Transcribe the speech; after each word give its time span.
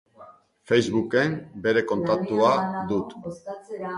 Facebook-en 0.71 1.35
bere 1.67 1.85
kontaktua 1.93 2.51
dut. 2.93 3.15